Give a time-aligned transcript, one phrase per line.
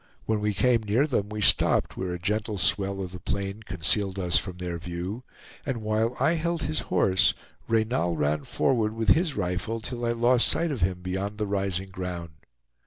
[0.25, 4.17] When we came near them, we stopped where a gentle swell of the plain concealed
[4.17, 5.21] us from their view,
[5.63, 7.35] and while I held his horse
[7.67, 11.89] Reynal ran forward with his rifle, till I lost sight of him beyond the rising
[11.89, 12.31] ground.